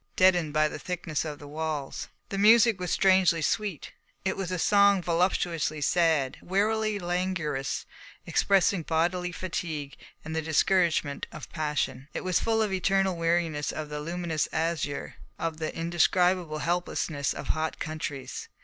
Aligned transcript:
Deadened 0.15 0.51
by 0.51 0.67
the 0.67 0.79
thickness 0.79 1.23
of 1.23 1.37
the 1.37 1.47
walls, 1.47 2.07
the 2.29 2.37
music 2.39 2.79
was 2.79 2.89
strangely 2.89 3.39
sweet. 3.39 3.91
It 4.25 4.35
was 4.35 4.49
a 4.51 4.57
song 4.57 5.03
voluptuously 5.03 5.79
sad, 5.79 6.39
wearily 6.41 6.97
languorous, 6.97 7.85
expressing 8.25 8.81
bodily 8.81 9.31
fatigue 9.31 9.95
and 10.25 10.35
the 10.35 10.41
discouragement 10.41 11.27
of 11.31 11.51
passion. 11.51 12.07
It 12.15 12.23
was 12.23 12.39
full 12.39 12.63
of 12.63 12.71
the 12.71 12.77
eternal 12.77 13.15
weariness 13.15 13.71
of 13.71 13.89
the 13.89 13.99
luminous 14.01 14.47
azure, 14.51 15.17
of 15.37 15.57
the 15.57 15.71
indescribable 15.77 16.57
helplessness 16.57 17.31
of 17.31 17.49
hot 17.49 17.77
countries. 17.77 18.47